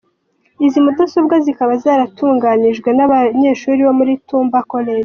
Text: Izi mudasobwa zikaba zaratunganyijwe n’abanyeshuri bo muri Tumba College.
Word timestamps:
Izi 0.65 0.79
mudasobwa 0.85 1.35
zikaba 1.45 1.73
zaratunganyijwe 1.83 2.89
n’abanyeshuri 2.97 3.79
bo 3.87 3.93
muri 3.99 4.13
Tumba 4.27 4.57
College. 4.71 4.99